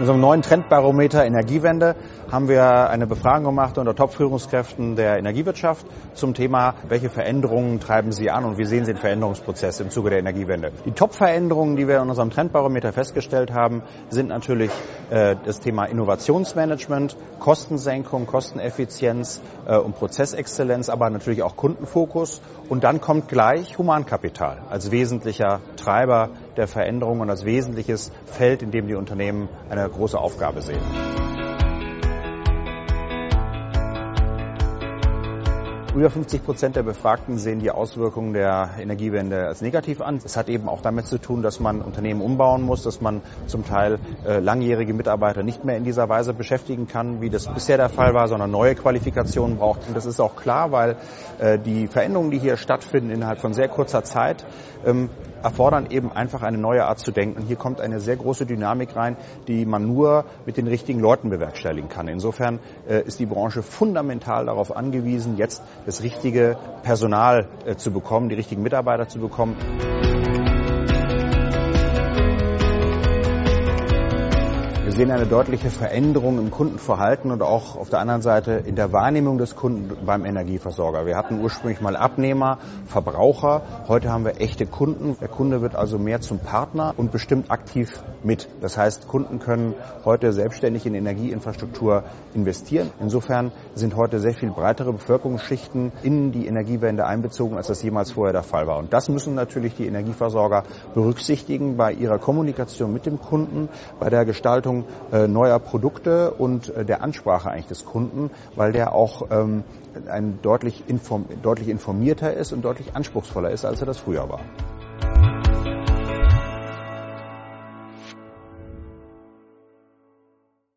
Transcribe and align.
unserem 0.00 0.20
neuen 0.20 0.40
Trendbarometer 0.40 1.26
Energiewende 1.26 1.94
haben 2.32 2.48
wir 2.48 2.88
eine 2.88 3.06
Befragung 3.06 3.44
gemacht 3.44 3.76
unter 3.76 3.94
Top-Führungskräften 3.94 4.96
der 4.96 5.18
Energiewirtschaft 5.18 5.86
zum 6.14 6.32
Thema, 6.32 6.74
welche 6.88 7.10
Veränderungen 7.10 7.80
treiben 7.80 8.10
Sie 8.10 8.30
an 8.30 8.46
und 8.46 8.56
wie 8.56 8.64
sehen 8.64 8.86
Sie 8.86 8.92
den 8.94 9.00
Veränderungsprozess 9.00 9.78
im 9.80 9.90
Zuge 9.90 10.08
der 10.08 10.20
Energiewende. 10.20 10.72
Die 10.86 10.92
Top-Veränderungen, 10.92 11.76
die 11.76 11.86
wir 11.86 12.00
in 12.00 12.08
unserem 12.08 12.30
Trendbarometer 12.30 12.94
festgestellt 12.94 13.52
haben, 13.52 13.82
sind 14.08 14.28
natürlich 14.28 14.70
äh, 15.10 15.36
das 15.44 15.60
Thema 15.60 15.84
Innovationsmanagement, 15.84 17.14
Kostensenkung, 17.38 18.26
Kosteneffizienz 18.26 19.42
äh, 19.66 19.76
und 19.76 19.96
Prozessexzellenz, 19.96 20.88
aber 20.88 21.10
natürlich 21.10 21.42
auch 21.42 21.56
Kundenfokus. 21.56 22.40
Und 22.70 22.84
dann 22.84 23.02
kommt 23.02 23.28
gleich 23.28 23.76
Humankapital 23.76 24.62
als 24.70 24.90
wesentlicher 24.90 25.60
Treiber 25.76 26.30
der 26.60 26.68
Veränderung 26.68 27.20
und 27.20 27.30
als 27.30 27.44
wesentliches 27.44 28.12
Feld, 28.26 28.62
in 28.62 28.70
dem 28.70 28.86
die 28.86 28.94
Unternehmen 28.94 29.48
eine 29.70 29.88
große 29.88 30.18
Aufgabe 30.18 30.60
sehen. 30.60 30.82
Über 35.92 36.08
50 36.08 36.44
Prozent 36.44 36.76
der 36.76 36.84
Befragten 36.84 37.36
sehen 37.36 37.58
die 37.58 37.72
Auswirkungen 37.72 38.32
der 38.32 38.70
Energiewende 38.78 39.48
als 39.48 39.60
negativ 39.60 40.00
an. 40.00 40.20
Es 40.24 40.36
hat 40.36 40.48
eben 40.48 40.68
auch 40.68 40.82
damit 40.82 41.06
zu 41.06 41.18
tun, 41.18 41.42
dass 41.42 41.58
man 41.58 41.82
Unternehmen 41.82 42.20
umbauen 42.20 42.62
muss, 42.62 42.84
dass 42.84 43.00
man 43.00 43.22
zum 43.46 43.66
Teil 43.66 43.98
äh, 44.24 44.38
langjährige 44.38 44.94
Mitarbeiter 44.94 45.42
nicht 45.42 45.64
mehr 45.64 45.76
in 45.76 45.82
dieser 45.82 46.08
Weise 46.08 46.32
beschäftigen 46.32 46.86
kann, 46.86 47.20
wie 47.20 47.28
das 47.28 47.52
bisher 47.52 47.76
der 47.76 47.88
Fall 47.88 48.14
war, 48.14 48.28
sondern 48.28 48.52
neue 48.52 48.76
Qualifikationen 48.76 49.58
braucht. 49.58 49.88
Und 49.88 49.96
das 49.96 50.06
ist 50.06 50.20
auch 50.20 50.36
klar, 50.36 50.70
weil 50.70 50.96
äh, 51.40 51.58
die 51.58 51.88
Veränderungen, 51.88 52.30
die 52.30 52.38
hier 52.38 52.56
stattfinden 52.56 53.10
innerhalb 53.10 53.40
von 53.40 53.52
sehr 53.52 53.68
kurzer 53.68 54.04
Zeit, 54.04 54.46
ähm, 54.86 55.10
erfordern 55.42 55.86
eben 55.90 56.12
einfach 56.12 56.42
eine 56.42 56.58
neue 56.58 56.84
Art 56.84 56.98
zu 56.98 57.12
denken. 57.12 57.42
Hier 57.46 57.56
kommt 57.56 57.80
eine 57.80 58.00
sehr 58.00 58.16
große 58.16 58.46
Dynamik 58.46 58.96
rein, 58.96 59.16
die 59.48 59.64
man 59.64 59.86
nur 59.86 60.24
mit 60.46 60.56
den 60.56 60.66
richtigen 60.66 61.00
Leuten 61.00 61.30
bewerkstelligen 61.30 61.88
kann. 61.88 62.08
Insofern 62.08 62.58
äh, 62.88 63.02
ist 63.02 63.18
die 63.18 63.26
Branche 63.26 63.62
fundamental 63.62 64.46
darauf 64.46 64.74
angewiesen, 64.74 65.36
jetzt 65.36 65.62
das 65.86 66.02
richtige 66.02 66.56
Personal 66.82 67.48
äh, 67.64 67.76
zu 67.76 67.92
bekommen, 67.92 68.28
die 68.28 68.34
richtigen 68.34 68.62
Mitarbeiter 68.62 69.08
zu 69.08 69.18
bekommen. 69.18 69.56
Wir 74.90 74.96
sehen 74.96 75.12
eine 75.12 75.26
deutliche 75.26 75.70
Veränderung 75.70 76.40
im 76.40 76.50
Kundenverhalten 76.50 77.30
und 77.30 77.42
auch 77.42 77.76
auf 77.76 77.90
der 77.90 78.00
anderen 78.00 78.22
Seite 78.22 78.64
in 78.66 78.74
der 78.74 78.92
Wahrnehmung 78.92 79.38
des 79.38 79.54
Kunden 79.54 80.04
beim 80.04 80.24
Energieversorger. 80.24 81.06
Wir 81.06 81.16
hatten 81.16 81.40
ursprünglich 81.40 81.80
mal 81.80 81.94
Abnehmer, 81.94 82.58
Verbraucher. 82.86 83.62
Heute 83.86 84.10
haben 84.10 84.24
wir 84.24 84.40
echte 84.40 84.66
Kunden. 84.66 85.16
Der 85.20 85.28
Kunde 85.28 85.62
wird 85.62 85.76
also 85.76 85.96
mehr 85.96 86.20
zum 86.20 86.40
Partner 86.40 86.92
und 86.96 87.12
bestimmt 87.12 87.52
aktiv 87.52 88.02
mit. 88.24 88.48
Das 88.62 88.76
heißt, 88.76 89.06
Kunden 89.06 89.38
können 89.38 89.74
heute 90.04 90.32
selbstständig 90.32 90.84
in 90.86 90.96
Energieinfrastruktur 90.96 92.02
investieren. 92.34 92.90
Insofern 92.98 93.52
sind 93.76 93.94
heute 93.94 94.18
sehr 94.18 94.34
viel 94.34 94.50
breitere 94.50 94.92
Bevölkerungsschichten 94.92 95.92
in 96.02 96.32
die 96.32 96.48
Energiewende 96.48 97.06
einbezogen, 97.06 97.56
als 97.56 97.68
das 97.68 97.80
jemals 97.84 98.10
vorher 98.10 98.32
der 98.32 98.42
Fall 98.42 98.66
war. 98.66 98.78
Und 98.78 98.92
das 98.92 99.08
müssen 99.08 99.36
natürlich 99.36 99.76
die 99.76 99.86
Energieversorger 99.86 100.64
berücksichtigen 100.94 101.76
bei 101.76 101.92
ihrer 101.92 102.18
Kommunikation 102.18 102.92
mit 102.92 103.06
dem 103.06 103.20
Kunden, 103.20 103.68
bei 104.00 104.10
der 104.10 104.24
Gestaltung 104.24 104.79
äh, 105.12 105.26
neuer 105.28 105.58
Produkte 105.58 106.32
und 106.32 106.74
äh, 106.74 106.84
der 106.84 107.02
Ansprache 107.02 107.50
eigentlich 107.50 107.66
des 107.66 107.84
Kunden, 107.84 108.30
weil 108.56 108.72
der 108.72 108.94
auch 108.94 109.30
ähm, 109.30 109.64
ein 110.08 110.38
deutlich, 110.42 110.84
inform 110.88 111.26
deutlich 111.42 111.68
informierter 111.68 112.32
ist 112.34 112.52
und 112.52 112.62
deutlich 112.62 112.94
anspruchsvoller 112.94 113.50
ist, 113.50 113.64
als 113.64 113.80
er 113.80 113.86
das 113.86 113.98
früher 113.98 114.28
war. 114.28 114.40